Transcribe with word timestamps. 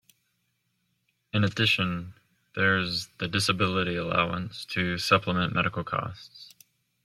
In 1.31 1.43
addition, 1.43 2.15
there 2.55 2.79
is 2.79 3.05
the 3.19 3.27
Disability 3.27 3.95
Allowance, 3.97 4.65
to 4.73 4.97
supplement 4.97 5.53
medical 5.53 5.83
costs. 5.83 6.55